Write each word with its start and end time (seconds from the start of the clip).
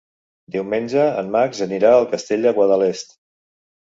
Diumenge 0.53 1.03
en 1.23 1.27
Max 1.35 1.59
anirà 1.67 1.91
al 1.97 2.07
Castell 2.13 2.47
de 2.49 2.53
Guadalest. 2.61 3.17